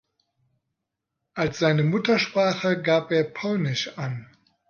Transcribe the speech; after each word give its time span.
Als 1.35 1.59
seine 1.59 1.83
Muttersprache 1.83 2.81
gab 2.81 3.11
er 3.11 3.23
polnisch 3.23 3.99
an. 3.99 4.25